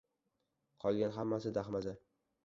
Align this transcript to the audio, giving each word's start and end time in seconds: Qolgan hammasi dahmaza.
Qolgan 0.85 1.13
hammasi 1.17 1.51
dahmaza. 1.59 1.93